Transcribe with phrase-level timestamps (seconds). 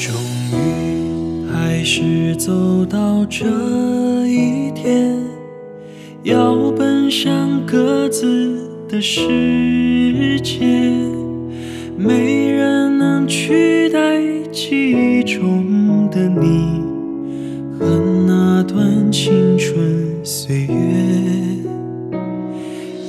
[0.00, 0.14] 终
[0.50, 3.44] 于还是走到这
[4.26, 5.14] 一天
[6.22, 10.64] 要奔向各自的世界
[11.98, 16.82] 没人能取代记忆中的你
[17.78, 17.86] 和
[18.26, 20.74] 那段青春岁月。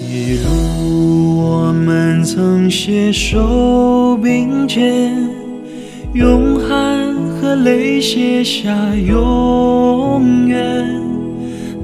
[0.00, 5.37] 一路我们曾携手并肩
[6.18, 10.84] 用汗和泪写下永远。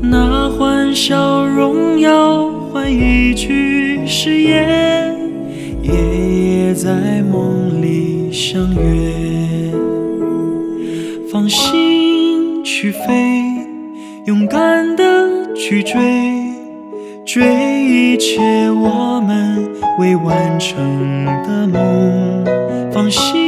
[0.02, 5.16] 那欢笑荣耀换一句誓言，
[5.82, 9.70] 夜夜在梦里相约。
[11.30, 13.06] 放心去飞，
[14.26, 15.92] 勇敢的去追。
[17.24, 17.44] 追
[17.84, 22.44] 一切我们未完成的梦，
[22.92, 23.43] 放心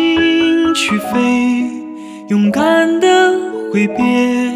[0.88, 1.68] 去飞，
[2.28, 3.32] 勇敢的
[3.72, 4.52] 挥别，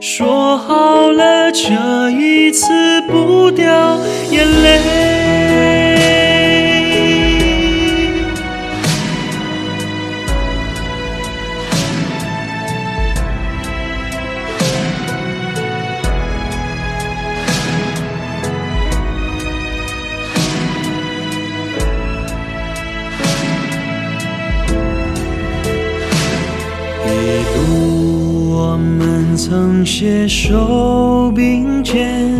[0.00, 2.66] 说好了这一次
[3.02, 3.96] 不掉
[4.32, 5.01] 眼泪。
[29.36, 32.30] 曾携手并肩，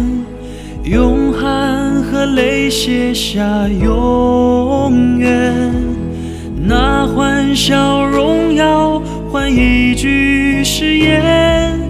[0.84, 5.54] 用汗和泪写下永远。
[6.64, 11.80] 那欢笑荣耀换一句誓言，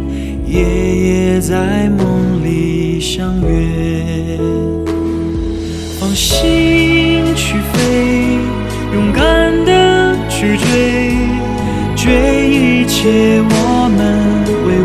[0.47, 4.39] 夜夜在梦里相约。
[5.99, 8.39] 放心去飞，
[8.95, 11.12] 勇敢的去追，
[11.97, 13.81] 追一切我